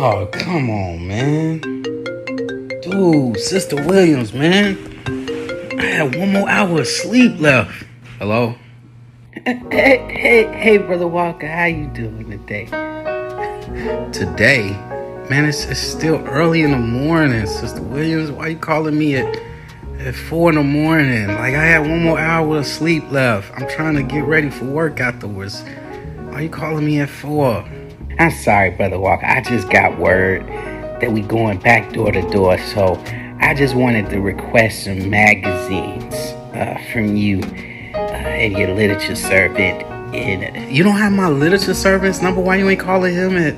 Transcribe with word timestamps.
Oh, 0.00 0.28
come 0.30 0.70
on, 0.70 1.08
man. 1.08 1.58
Dude, 2.82 3.36
Sister 3.36 3.74
Williams, 3.74 4.32
man. 4.32 4.78
I 5.76 5.82
had 5.82 6.14
one 6.14 6.34
more 6.34 6.48
hour 6.48 6.82
of 6.82 6.86
sleep 6.86 7.40
left. 7.40 7.84
Hello? 8.20 8.54
Hey, 9.44 9.58
hey, 10.08 10.56
hey, 10.56 10.78
brother 10.78 11.08
Walker, 11.08 11.48
how 11.48 11.64
you 11.64 11.88
doing 11.88 12.30
today? 12.30 12.66
Today? 14.12 14.70
Man, 15.30 15.46
it's, 15.46 15.64
it's 15.64 15.80
still 15.80 16.24
early 16.28 16.62
in 16.62 16.70
the 16.70 16.78
morning, 16.78 17.44
Sister 17.48 17.82
Williams. 17.82 18.30
Why 18.30 18.46
you 18.48 18.56
calling 18.56 18.96
me 18.96 19.16
at 19.16 19.36
at 19.98 20.14
four 20.14 20.50
in 20.50 20.54
the 20.54 20.62
morning? 20.62 21.26
Like 21.26 21.54
I 21.54 21.64
had 21.64 21.80
one 21.80 22.04
more 22.04 22.20
hour 22.20 22.58
of 22.58 22.66
sleep 22.66 23.10
left. 23.10 23.50
I'm 23.60 23.68
trying 23.68 23.96
to 23.96 24.04
get 24.04 24.22
ready 24.22 24.48
for 24.48 24.64
work 24.66 25.00
afterwards. 25.00 25.64
Why 26.28 26.42
you 26.42 26.50
calling 26.50 26.86
me 26.86 27.00
at 27.00 27.08
four? 27.08 27.68
I'm 28.18 28.30
sorry, 28.32 28.70
brother 28.70 28.98
Walker. 28.98 29.26
I 29.26 29.40
just 29.40 29.70
got 29.70 29.98
word 29.98 30.46
that 31.00 31.12
we 31.12 31.20
going 31.22 31.58
back 31.58 31.92
door 31.92 32.10
to 32.10 32.22
door, 32.30 32.58
so 32.58 33.02
I 33.40 33.54
just 33.54 33.74
wanted 33.76 34.10
to 34.10 34.20
request 34.20 34.84
some 34.84 35.08
magazines 35.08 36.14
uh, 36.54 36.76
from 36.92 37.16
you 37.16 37.40
uh, 37.94 37.96
and 37.98 38.58
your 38.58 38.74
literature 38.74 39.14
servant. 39.14 39.84
And 40.14 40.74
You 40.74 40.82
don't 40.82 40.96
have 40.96 41.12
my 41.12 41.28
literature 41.28 41.74
servant's 41.74 42.20
number. 42.22 42.40
Why 42.40 42.56
you 42.56 42.68
ain't 42.68 42.80
calling 42.80 43.14
him 43.14 43.36
at 43.36 43.54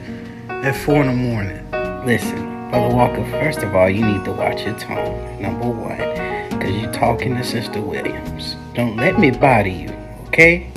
at 0.65 0.77
four 0.77 1.01
in 1.01 1.07
the 1.07 1.15
morning? 1.15 1.57
listen, 2.05 2.71
brother 2.71 2.95
Walker. 2.95 3.25
First 3.31 3.61
of 3.61 3.75
all, 3.75 3.89
you 3.89 4.05
need 4.05 4.25
to 4.25 4.33
watch 4.33 4.63
your 4.65 4.79
tone. 4.79 5.41
Number 5.41 5.69
one, 5.69 5.97
because 6.51 6.75
you're 6.81 6.93
talking 6.93 7.35
to 7.37 7.45
Sister 7.45 7.81
Williams. 7.81 8.57
Don't 8.75 8.97
let 8.97 9.19
me 9.19 9.31
bother 9.31 9.69
you, 9.69 9.89
okay? 10.29 10.71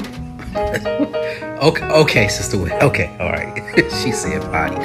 Okay, 1.63 1.85
okay, 1.85 2.27
sister. 2.27 2.57
Wi- 2.57 2.77
Okay, 2.81 3.07
all 3.21 3.29
right. 3.29 3.55
she 4.03 4.11
said 4.11 4.41
body. 4.51 4.75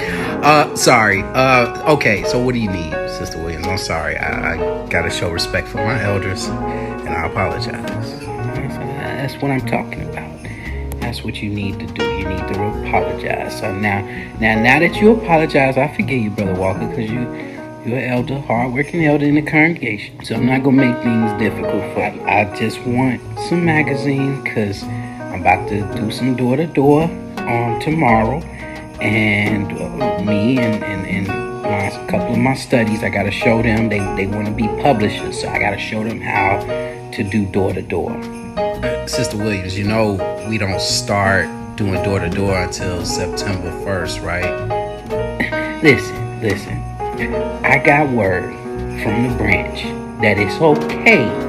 Uh, 0.45 0.76
sorry. 0.76 1.23
Uh, 1.35 1.95
okay. 1.95 2.23
So 2.24 2.38
what 2.38 2.52
do 2.54 2.60
you 2.60 2.70
need, 2.70 2.93
sister 3.10 3.38
Williams? 3.43 3.66
I'm 3.66 3.79
sorry. 3.79 4.16
I, 4.16 4.54
I 4.54 4.87
gotta 4.88 5.10
show 5.10 5.29
respect 5.30 5.66
for 5.66 5.79
my 5.79 6.01
elders, 6.01 6.46
and 6.46 7.09
I 7.09 7.26
apologize. 7.26 8.20
That's 8.20 9.35
what 9.43 9.51
I'm 9.51 9.66
talking 9.66 10.02
about. 10.09 10.29
That's 11.01 11.24
what 11.24 11.43
you 11.43 11.51
need 11.51 11.80
to 11.80 11.87
do. 11.87 12.04
You 12.04 12.29
need 12.29 12.46
to 12.54 12.62
apologize. 12.87 13.59
So 13.59 13.74
now, 13.74 14.02
now, 14.38 14.63
now 14.63 14.79
that 14.79 15.01
you 15.01 15.15
apologize, 15.16 15.76
I 15.76 15.88
forgive 15.96 16.23
you, 16.23 16.30
brother 16.30 16.54
Walker, 16.54 16.87
because 16.87 17.10
you, 17.10 17.23
you're 17.85 17.98
an 17.98 18.09
elder, 18.13 18.38
hardworking 18.42 19.04
elder 19.04 19.24
in 19.24 19.35
the 19.35 19.42
congregation. 19.42 20.24
So 20.24 20.37
I'm 20.37 20.46
not 20.46 20.63
gonna 20.63 20.76
make 20.76 21.02
things 21.02 21.32
difficult 21.40 21.82
for 21.92 22.07
you. 22.09 22.23
I 22.23 22.45
just 22.57 22.79
want 22.82 23.20
some 23.48 23.65
magazine, 23.65 24.45
cause 24.45 24.85
I'm 25.32 25.43
about 25.43 25.68
to 25.68 25.80
do 25.95 26.10
some 26.10 26.37
door 26.37 26.57
to 26.57 26.66
door 26.66 27.02
on 27.02 27.80
tomorrow, 27.80 28.40
and 29.01 29.70
uh, 29.73 30.23
me 30.24 30.59
and 30.59 30.82
and 30.82 31.07
and 31.07 31.29
my 31.62 31.88
a 31.90 32.07
couple 32.09 32.32
of 32.32 32.38
my 32.38 32.54
studies, 32.54 33.02
I 33.02 33.10
gotta 33.10 33.30
show 33.30 33.62
them. 33.62 33.88
They 33.88 33.98
they 34.16 34.26
want 34.26 34.46
to 34.46 34.52
be 34.52 34.66
publishers, 34.82 35.40
so 35.40 35.48
I 35.48 35.59
gotta 35.59 35.79
show 35.79 36.02
them 36.02 36.20
how 36.20 36.60
to 37.12 37.23
do 37.23 37.45
door 37.46 37.73
to 37.74 37.82
door. 37.82 38.10
Sister 39.07 39.37
Williams, 39.37 39.76
you 39.76 39.85
know 39.85 40.46
we 40.48 40.59
don't 40.59 40.80
start 40.80 41.46
doing 41.76 42.02
door 42.02 42.20
to 42.20 42.29
door 42.30 42.59
until 42.59 43.04
September 43.04 43.70
1st, 43.85 44.24
right? 44.24 45.79
Listen, 45.82 46.40
listen. 46.42 46.82
I 47.65 47.79
got 47.79 48.10
word 48.10 48.52
from 49.02 49.29
the 49.29 49.35
branch 49.37 49.82
that 50.20 50.38
it's 50.38 50.60
okay 50.60 51.48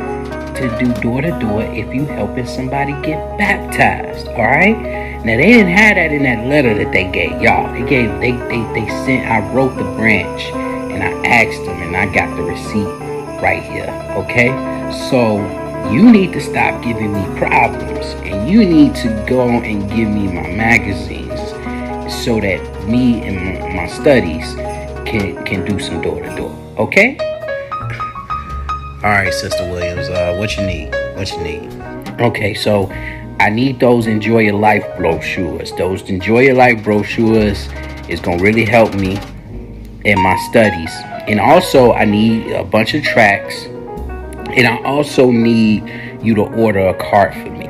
to 0.59 0.77
do 0.77 0.93
door 1.01 1.21
to 1.21 1.31
door 1.39 1.63
if 1.63 1.93
you 1.93 2.05
helping 2.05 2.45
somebody 2.45 2.91
get 3.01 3.37
baptized. 3.37 4.27
All 4.27 4.43
right. 4.43 4.77
Now 5.25 5.37
they 5.37 5.47
didn't 5.47 5.71
have 5.71 5.95
that 5.95 6.11
in 6.11 6.23
that 6.23 6.47
letter 6.47 6.73
that 6.73 6.91
they 6.91 7.09
gave 7.11 7.41
y'all. 7.41 7.71
They 7.73 7.87
gave 7.87 8.09
they 8.19 8.31
they 8.31 8.61
they 8.73 8.87
sent. 9.05 9.29
I 9.29 9.39
wrote 9.53 9.75
the 9.77 9.83
branch 9.95 10.43
and 10.53 11.01
I 11.01 11.11
asked 11.27 11.63
them 11.65 11.81
and 11.81 11.95
I 11.95 12.13
got 12.13 12.35
the 12.35 12.43
receipt 12.43 13.41
right 13.41 13.63
here. 13.63 13.89
Okay. 14.17 14.49
So 15.09 15.37
you 15.91 16.11
need 16.11 16.33
to 16.33 16.41
stop 16.41 16.83
giving 16.83 17.13
me 17.13 17.23
problems 17.37 18.05
and 18.23 18.49
you 18.49 18.65
need 18.65 18.95
to 18.95 19.07
go 19.27 19.47
and 19.47 19.89
give 19.89 20.09
me 20.09 20.27
my 20.27 20.47
magazines 20.51 21.39
so 22.23 22.39
that 22.39 22.87
me 22.87 23.21
and 23.21 23.75
my 23.75 23.87
studies 23.87 24.53
can 25.05 25.43
can 25.45 25.65
do 25.65 25.79
some 25.79 26.01
door 26.01 26.21
to 26.21 26.35
door. 26.35 26.55
Okay? 26.77 27.17
All 29.01 29.11
right, 29.11 29.33
Sister 29.33 29.63
Williams. 29.63 30.09
Uh, 30.09 30.35
what 30.37 30.57
you 30.57 30.65
need? 30.65 30.93
What 31.15 31.31
you 31.31 31.41
need? 31.41 31.71
Okay, 32.19 32.53
so 32.53 32.91
I 33.39 33.49
need 33.49 33.79
those 33.79 34.07
Enjoy 34.07 34.39
Your 34.39 34.55
Life 34.55 34.85
brochures. 34.97 35.71
Those 35.77 36.01
Enjoy 36.09 36.39
Your 36.39 36.55
Life 36.55 36.83
brochures 36.83 37.69
is 38.09 38.19
gonna 38.19 38.43
really 38.43 38.65
help 38.65 38.93
me 38.93 39.17
in 40.03 40.19
my 40.19 40.35
studies. 40.49 40.91
And 41.29 41.39
also 41.39 41.93
I 41.93 42.03
need 42.03 42.51
a 42.51 42.65
bunch 42.65 42.93
of 42.93 43.01
tracks. 43.01 43.63
And 43.63 44.67
I 44.67 44.83
also 44.83 45.31
need 45.31 46.19
you 46.21 46.35
to 46.35 46.41
order 46.41 46.89
a 46.89 46.93
cart 46.93 47.33
for 47.35 47.51
me. 47.51 47.67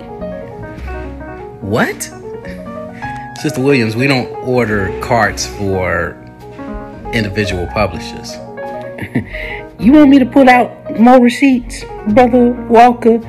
What? 1.61 2.11
Sister 3.39 3.61
Williams, 3.61 3.95
we 3.95 4.07
don't 4.07 4.31
order 4.47 4.99
carts 4.99 5.45
for 5.45 6.17
individual 7.13 7.67
publishers. 7.67 8.33
You 9.79 9.93
want 9.93 10.09
me 10.09 10.19
to 10.19 10.25
put 10.25 10.49
out 10.49 10.99
more 10.99 11.21
receipts, 11.21 11.85
brother 12.09 12.51
Walker? 12.67 13.21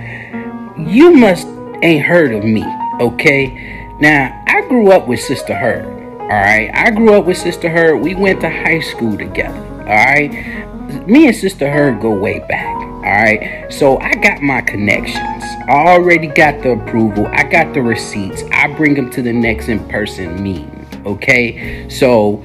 You 0.77 1.15
must 1.15 1.47
ain't 1.81 2.05
heard 2.05 2.35
of 2.35 2.43
me, 2.43 2.65
okay? 3.01 3.87
Now 4.01 4.43
I 4.49 4.63
grew 4.63 4.91
up 4.91 5.07
with 5.07 5.21
Sister 5.21 5.55
Heard. 5.55 5.87
All 6.23 6.27
right, 6.27 6.69
I 6.75 6.91
grew 6.91 7.15
up 7.15 7.27
with 7.27 7.39
Sister 7.39 7.71
Heard. 7.71 7.99
We 7.99 8.17
went 8.17 8.41
to 8.41 8.51
high 8.51 8.81
school 8.81 9.17
together. 9.17 9.57
All 9.83 9.95
right, 9.95 11.07
me 11.07 11.29
and 11.29 11.37
Sister 11.37 11.71
Heard 11.71 12.01
go 12.01 12.19
way 12.19 12.41
back. 12.41 12.75
All 12.75 13.03
right, 13.03 13.73
so 13.73 13.99
I 14.01 14.15
got 14.15 14.43
my 14.43 14.61
connections. 14.61 15.45
I 15.69 15.87
already 15.87 16.27
got 16.27 16.65
the 16.65 16.73
approval. 16.73 17.29
I 17.29 17.45
got 17.45 17.75
the 17.75 17.83
receipts. 17.83 18.43
I 18.51 18.75
bring 18.75 18.95
them 18.95 19.09
to 19.11 19.23
the 19.23 19.33
next 19.33 19.69
in-person 19.69 20.43
meeting. 20.43 20.85
Okay, 21.07 21.89
so 21.89 22.45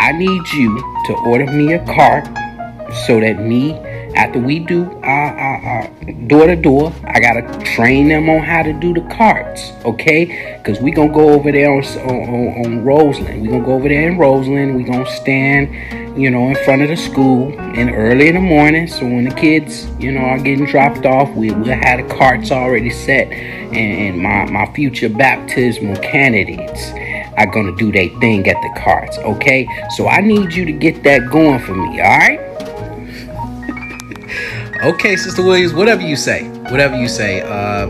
I 0.00 0.10
need 0.10 0.42
you 0.48 0.76
to 1.06 1.14
order 1.26 1.46
me 1.46 1.74
a 1.74 1.86
cart 1.86 2.26
so 2.92 3.20
that 3.20 3.40
me, 3.40 3.74
after 4.14 4.38
we 4.38 4.58
do 4.58 4.90
our, 5.02 5.36
our, 5.36 5.56
our 5.64 6.12
door 6.26 6.46
to 6.46 6.56
door, 6.56 6.92
I 7.04 7.20
gotta 7.20 7.42
train 7.64 8.08
them 8.08 8.28
on 8.28 8.42
how 8.42 8.62
to 8.62 8.72
do 8.72 8.92
the 8.92 9.02
carts, 9.02 9.72
okay? 9.84 10.58
Because 10.58 10.80
we 10.80 10.90
gonna 10.90 11.12
go 11.12 11.30
over 11.30 11.52
there 11.52 11.70
on, 11.72 11.84
on, 11.84 12.66
on 12.66 12.84
Roseland. 12.84 13.42
we 13.42 13.48
gonna 13.48 13.64
go 13.64 13.74
over 13.74 13.88
there 13.88 14.08
in 14.08 14.18
Roseland. 14.18 14.76
we 14.76 14.82
gonna 14.82 15.10
stand, 15.10 16.18
you 16.20 16.30
know, 16.30 16.48
in 16.48 16.56
front 16.64 16.82
of 16.82 16.88
the 16.88 16.96
school 16.96 17.52
and 17.58 17.90
early 17.90 18.28
in 18.28 18.34
the 18.34 18.40
morning. 18.40 18.88
So 18.88 19.04
when 19.04 19.24
the 19.24 19.34
kids, 19.34 19.86
you 19.98 20.12
know, 20.12 20.20
are 20.20 20.38
getting 20.38 20.66
dropped 20.66 21.06
off, 21.06 21.30
we, 21.34 21.52
we'll 21.52 21.74
have 21.74 22.06
the 22.06 22.14
carts 22.14 22.50
already 22.50 22.90
set. 22.90 23.28
And, 23.28 23.76
and 23.76 24.18
my, 24.18 24.44
my 24.50 24.72
future 24.74 25.08
baptismal 25.08 25.96
candidates 25.96 26.90
are 27.36 27.46
gonna 27.46 27.74
do 27.76 27.92
their 27.92 28.08
thing 28.20 28.46
at 28.48 28.60
the 28.60 28.80
carts, 28.80 29.16
okay? 29.18 29.68
So 29.96 30.08
I 30.08 30.20
need 30.20 30.52
you 30.52 30.64
to 30.64 30.72
get 30.72 31.02
that 31.04 31.30
going 31.30 31.60
for 31.60 31.74
me, 31.74 32.00
alright? 32.00 32.50
Okay, 34.82 35.14
Sister 35.14 35.42
Williams, 35.42 35.74
whatever 35.74 36.00
you 36.00 36.16
say. 36.16 36.48
Whatever 36.70 36.96
you 36.96 37.06
say. 37.06 37.42
Uh, 37.42 37.86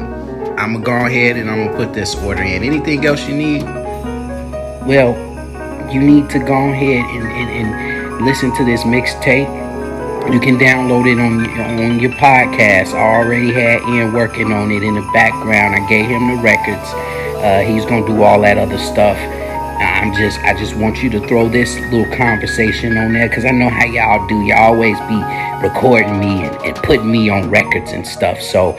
I'm 0.58 0.72
gonna 0.72 0.84
go 0.84 1.06
ahead 1.06 1.36
and 1.36 1.48
I'm 1.48 1.66
gonna 1.66 1.76
put 1.76 1.94
this 1.94 2.16
order 2.16 2.42
in. 2.42 2.64
Anything 2.64 3.06
else 3.06 3.28
you 3.28 3.36
need? 3.36 3.62
Well, 3.62 5.14
you 5.88 6.00
need 6.00 6.28
to 6.30 6.40
go 6.40 6.70
ahead 6.70 7.04
and, 7.14 7.28
and, 7.28 7.68
and 7.68 8.26
listen 8.26 8.52
to 8.56 8.64
this 8.64 8.82
mixtape. 8.82 9.46
You 10.32 10.40
can 10.40 10.58
download 10.58 11.06
it 11.06 11.20
on 11.20 11.48
on 11.80 12.00
your 12.00 12.10
podcast. 12.10 12.92
I 12.92 13.22
already 13.22 13.52
had 13.52 13.82
Ian 13.82 14.12
working 14.12 14.52
on 14.52 14.72
it 14.72 14.82
in 14.82 14.96
the 14.96 15.08
background. 15.12 15.76
I 15.76 15.88
gave 15.88 16.06
him 16.06 16.34
the 16.34 16.42
records. 16.42 16.90
Uh, 17.38 17.60
he's 17.60 17.84
gonna 17.84 18.04
do 18.04 18.24
all 18.24 18.40
that 18.40 18.58
other 18.58 18.78
stuff. 18.78 19.16
I'm 19.80 20.14
just 20.14 20.38
I 20.40 20.54
just 20.58 20.76
want 20.76 21.02
you 21.02 21.10
to 21.10 21.26
throw 21.26 21.48
this 21.48 21.78
little 21.90 22.10
conversation 22.16 22.96
on 22.98 23.12
there 23.14 23.28
because 23.28 23.44
I 23.44 23.50
know 23.50 23.68
how 23.70 23.84
y'all 23.86 24.26
do. 24.28 24.40
Y'all 24.42 24.74
always 24.74 24.98
be 25.00 25.16
recording 25.66 26.18
me 26.18 26.46
and, 26.46 26.54
and 26.62 26.76
putting 26.76 27.10
me 27.10 27.30
on 27.30 27.50
records 27.50 27.92
and 27.92 28.06
stuff. 28.06 28.40
So 28.40 28.72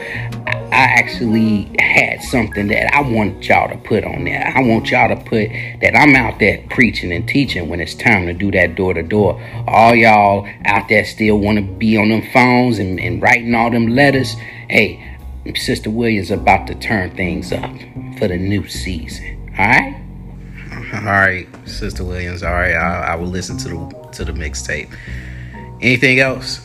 I, 0.72 0.88
actually 1.02 1.70
had 1.78 2.22
something 2.22 2.68
that 2.68 2.94
I 2.94 3.02
want 3.02 3.48
y'all 3.48 3.68
to 3.68 3.76
put 3.76 4.04
on 4.04 4.24
there. 4.24 4.52
I 4.54 4.62
want 4.62 4.90
y'all 4.90 5.08
to 5.08 5.16
put 5.16 5.48
that 5.80 5.96
I'm 5.96 6.14
out 6.14 6.38
there 6.38 6.64
preaching 6.70 7.12
and 7.12 7.28
teaching 7.28 7.68
when 7.68 7.80
it's 7.80 7.94
time 7.94 8.26
to 8.26 8.32
do 8.32 8.50
that 8.52 8.74
door 8.74 8.94
to 8.94 9.02
door. 9.02 9.42
All 9.66 9.94
y'all 9.94 10.48
out 10.64 10.88
there 10.88 11.04
still 11.04 11.38
want 11.38 11.58
to 11.58 11.62
be 11.62 11.96
on 11.96 12.08
them 12.08 12.22
phones 12.32 12.78
and, 12.78 12.98
and 13.00 13.20
writing 13.20 13.54
all 13.54 13.70
them 13.70 13.88
letters. 13.88 14.34
Hey, 14.68 15.18
Sister 15.56 15.90
Williams 15.90 16.30
about 16.30 16.66
to 16.68 16.74
turn 16.74 17.10
things 17.16 17.52
up 17.52 17.74
for 18.18 18.28
the 18.28 18.36
new 18.36 18.66
season. 18.68 19.52
All 19.58 19.66
right. 19.66 20.01
All 20.92 21.00
right, 21.00 21.48
Sister 21.66 22.04
Williams. 22.04 22.42
All 22.42 22.52
right, 22.52 22.74
I, 22.74 23.12
I 23.12 23.14
will 23.16 23.28
listen 23.28 23.56
to 23.58 23.68
the 23.68 24.08
to 24.12 24.24
the 24.24 24.32
mixtape. 24.32 24.94
Anything 25.80 26.20
else? 26.20 26.60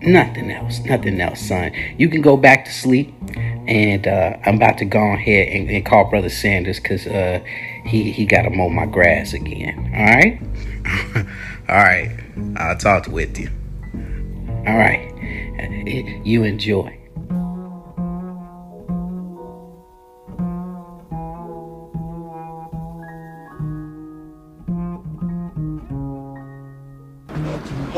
Nothing 0.00 0.50
else. 0.50 0.78
Nothing 0.84 1.20
else, 1.20 1.40
son. 1.40 1.72
You 1.96 2.08
can 2.08 2.22
go 2.22 2.36
back 2.36 2.64
to 2.66 2.72
sleep 2.72 3.12
and 3.68 4.06
uh, 4.06 4.36
I'm 4.46 4.56
about 4.56 4.78
to 4.78 4.84
go 4.84 5.12
ahead 5.12 5.48
and, 5.48 5.68
and 5.70 5.84
call 5.84 6.08
Brother 6.08 6.28
Sanders 6.28 6.78
because 6.80 7.06
uh, 7.06 7.40
he 7.84 8.10
he 8.12 8.24
got 8.24 8.42
to 8.42 8.50
mow 8.50 8.68
my 8.68 8.86
grass 8.86 9.32
again. 9.32 9.76
All 9.94 10.04
right. 10.04 11.26
All 11.68 11.76
right. 11.76 12.16
I'll 12.56 12.76
talk 12.76 13.08
with 13.08 13.38
you. 13.38 13.50
All 14.66 14.76
right. 14.76 15.04
You 16.24 16.44
enjoy. 16.44 16.97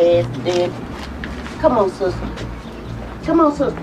Dead. 0.00 0.73
Come 1.61 1.76
on, 1.76 1.91
sister. 1.91 2.31
Come 3.25 3.41
on, 3.41 3.55
sister. 3.55 3.82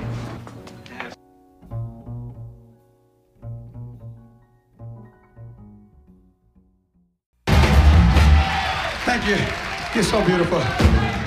Thank 9.05 9.27
you. 9.27 9.37
You're 9.93 10.03
so 10.03 10.25
beautiful. 10.25 11.26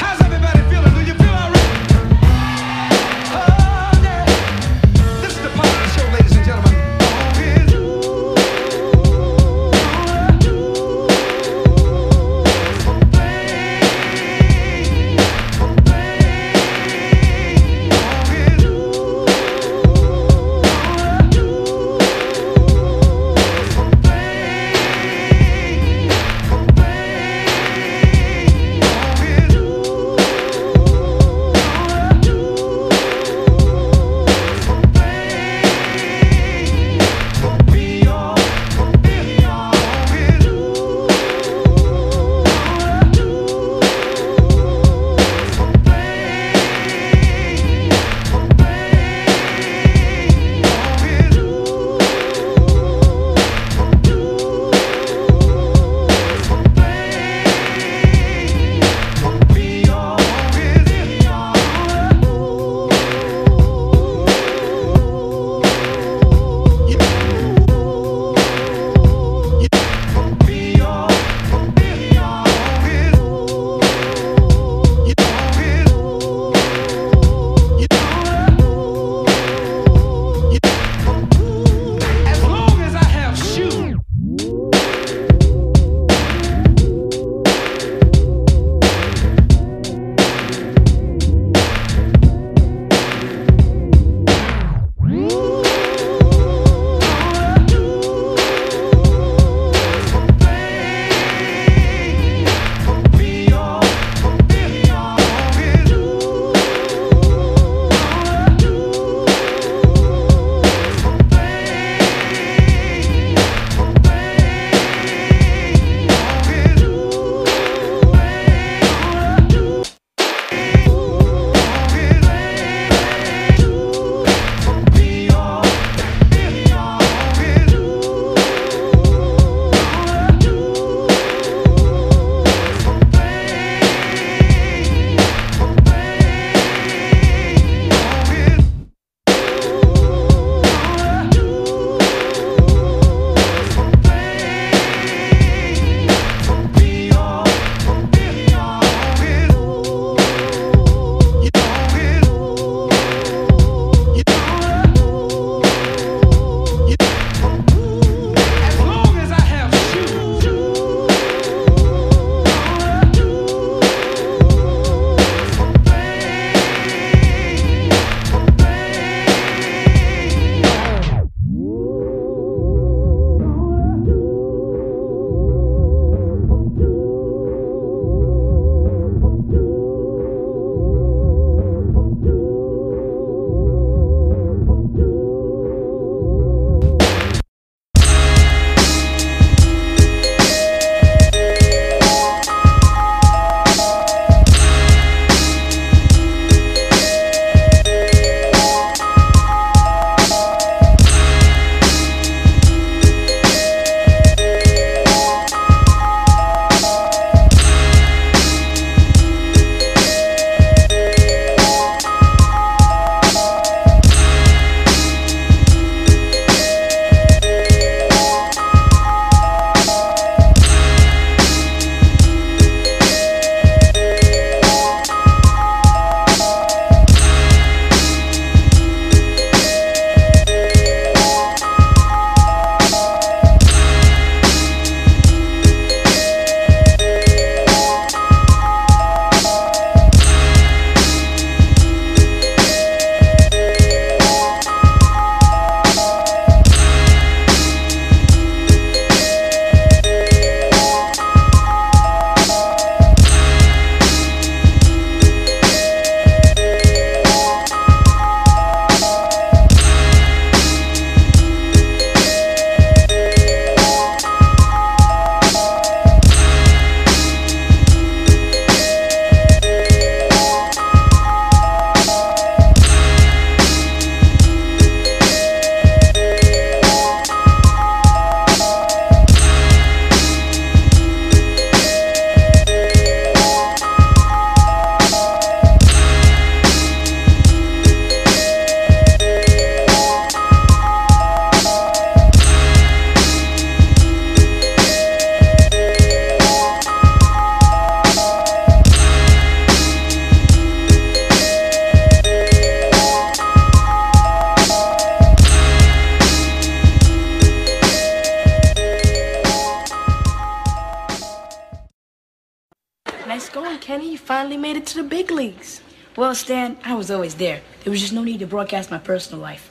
Broadcast 318.51 318.91
my 318.91 318.99
personal 318.99 319.41
life. 319.41 319.71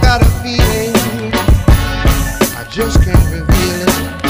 Got 0.00 0.22
a 0.22 0.30
feeling 0.42 1.32
I 2.56 2.66
just 2.70 3.02
can't 3.02 3.32
reveal 3.32 3.88
it. 3.88 4.27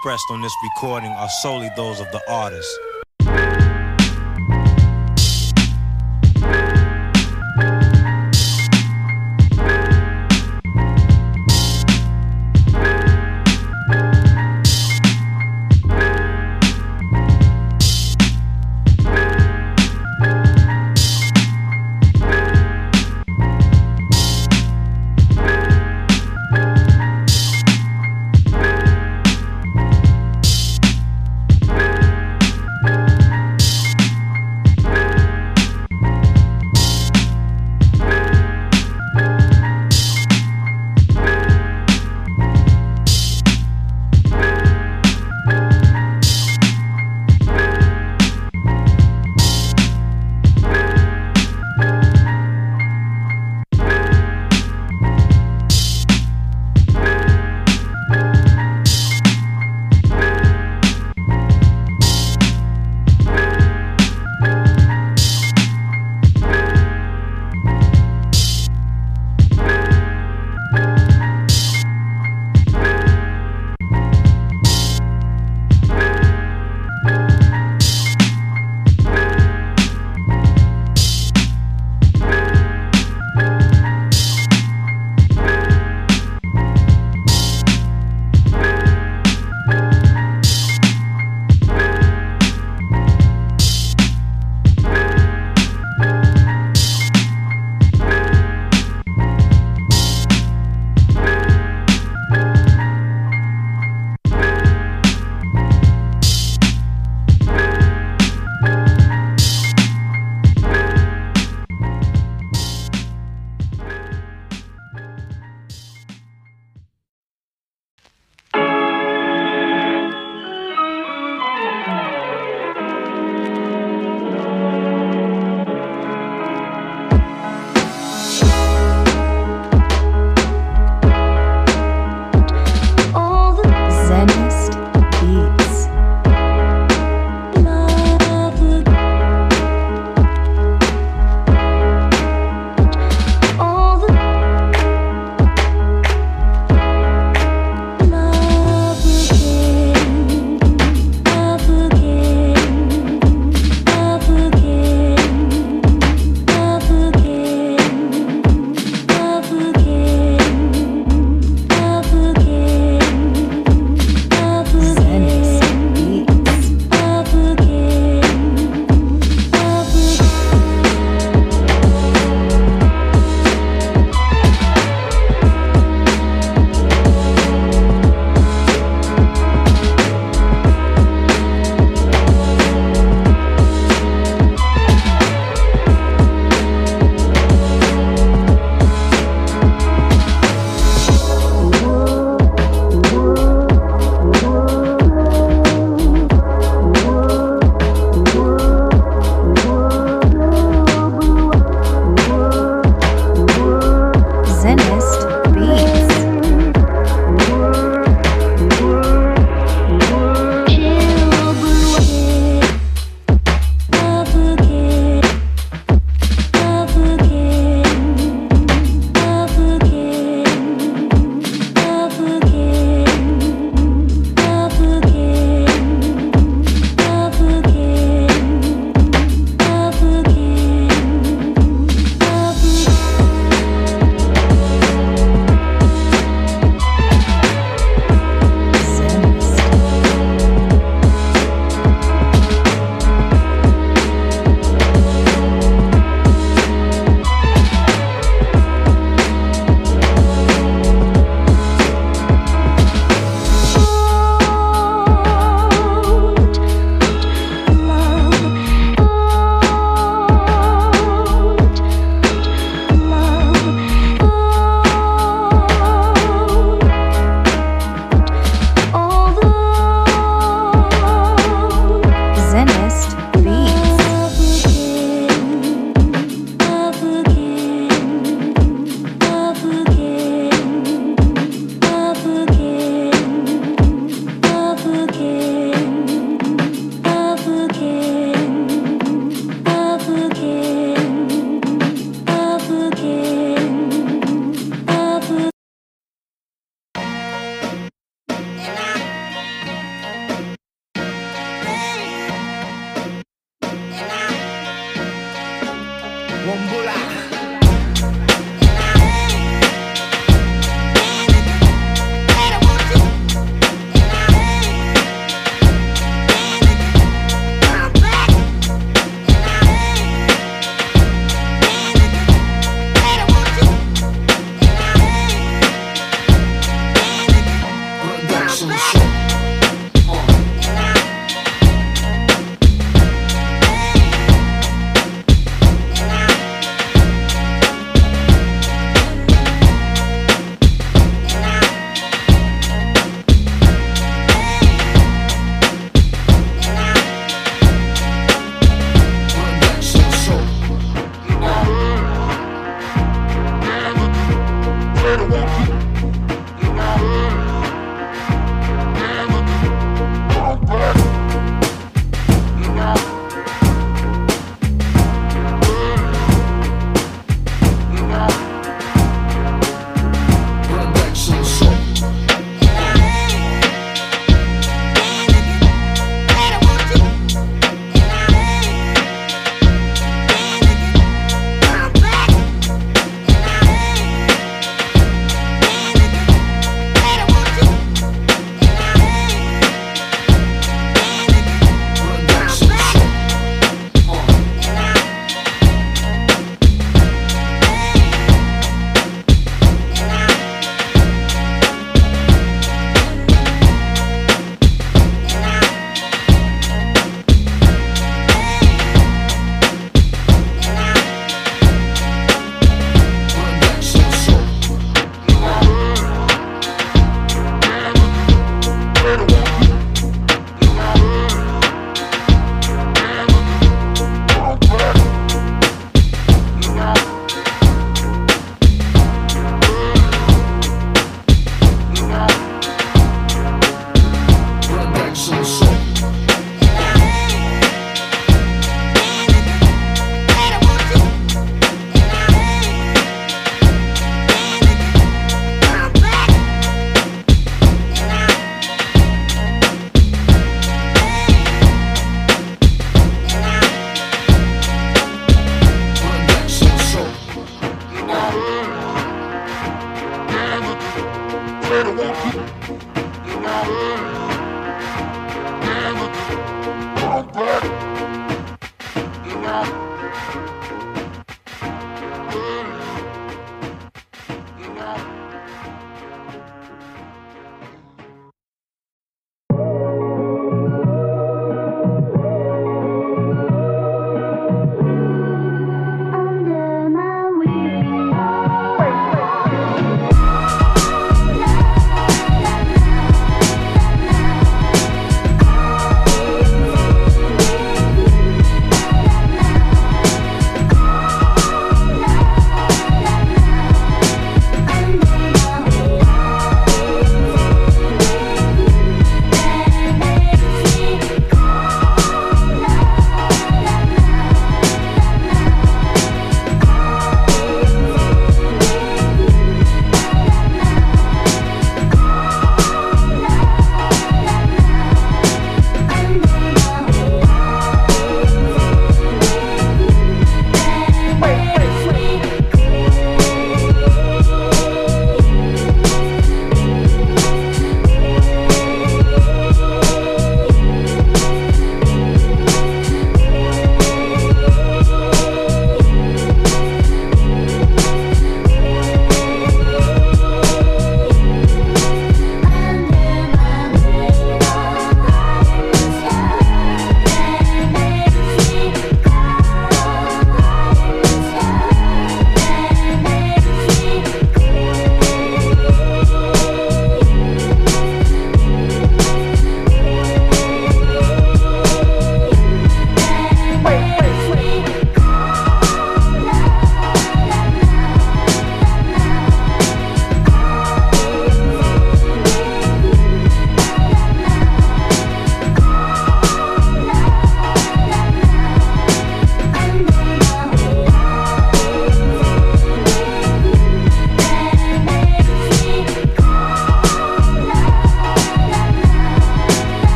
Expressed 0.00 0.30
on 0.30 0.40
this 0.40 0.56
recording 0.62 1.10
are 1.10 1.28
solely 1.28 1.68
those 1.76 2.00
of 2.00 2.10
the 2.10 2.22
artist. 2.26 2.89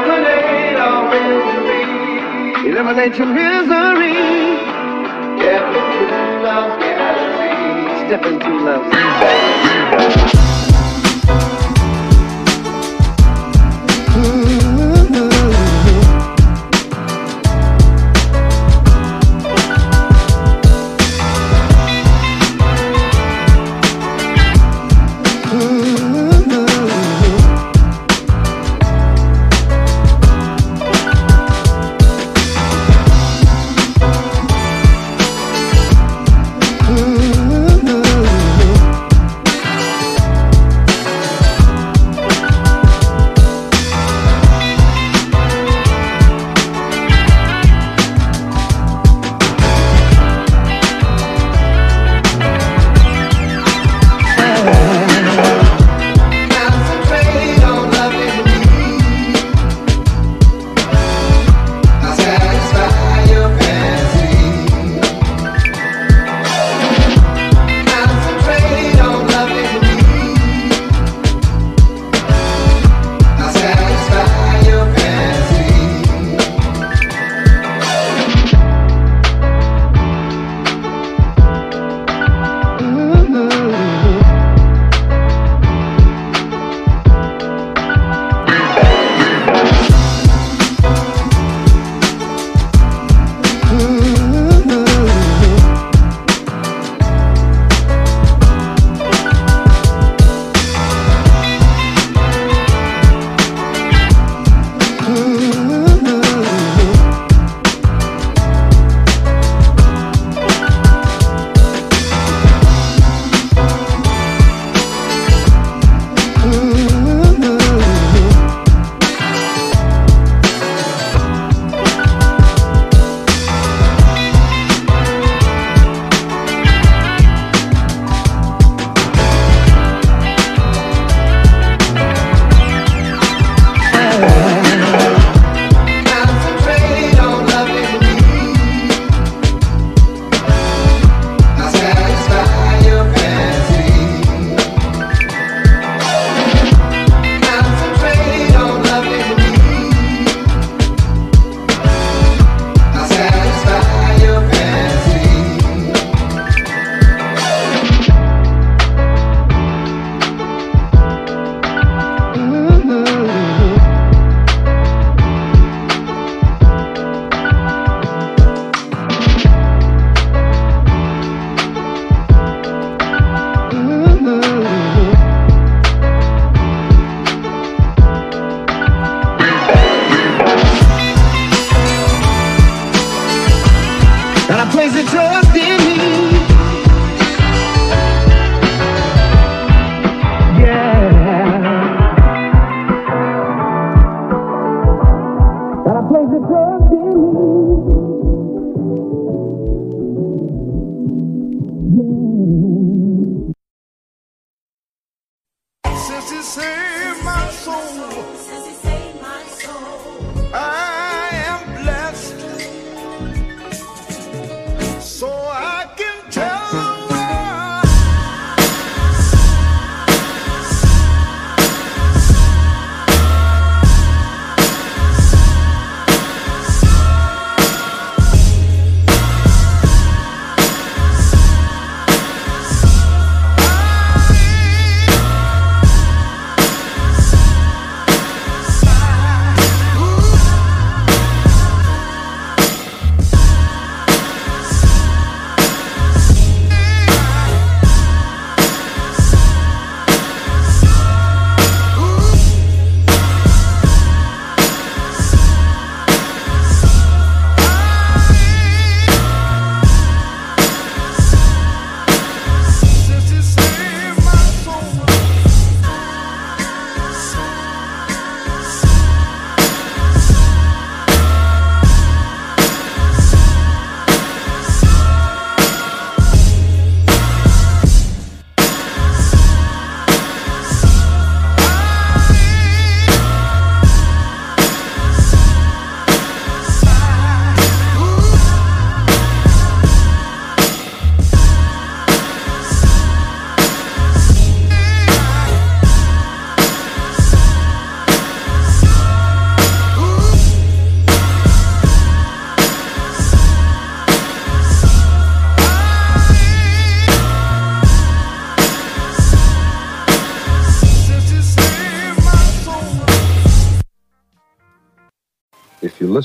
Eliminate 0.00 0.76
all 0.76 1.02
misery. 1.10 2.70
Eliminate 2.70 3.18
your 3.18 3.26
misery. 3.26 4.16
Step 5.38 5.66
into 5.76 6.42
love's 6.42 6.82
gallery. 6.82 8.06
Step 8.06 8.24
into 8.24 8.50
love's 8.64 10.34
Ooh. 10.36 10.39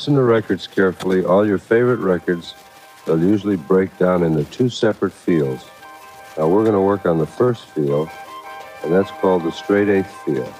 Listen 0.05 0.17
to 0.17 0.21
records 0.21 0.67
carefully, 0.67 1.25
all 1.25 1.47
your 1.47 1.57
favorite 1.57 1.99
records, 1.99 2.53
they'll 3.07 3.19
usually 3.19 3.55
break 3.55 3.97
down 3.97 4.21
into 4.21 4.43
two 4.51 4.69
separate 4.69 5.11
fields. 5.11 5.65
Now 6.37 6.47
we're 6.47 6.61
going 6.61 6.75
to 6.75 6.79
work 6.79 7.07
on 7.07 7.17
the 7.17 7.25
first 7.25 7.65
field, 7.69 8.07
and 8.83 8.93
that's 8.93 9.09
called 9.09 9.41
the 9.41 9.51
straight 9.51 9.89
eighth 9.89 10.13
field. 10.23 10.53